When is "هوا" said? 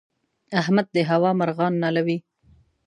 1.09-1.31